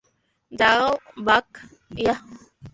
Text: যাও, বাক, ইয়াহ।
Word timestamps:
যাও, 0.51 0.87
বাক, 1.25 1.47
ইয়াহ। 1.97 2.19